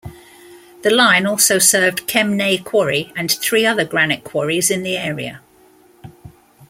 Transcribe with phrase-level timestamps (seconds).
[0.81, 5.41] The line also served Kemnay Quarry and three other granite quarries in the area.